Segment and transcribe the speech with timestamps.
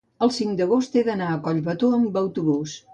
[0.27, 2.79] el cinc d'agost he d'anar a Collbató amb autobús.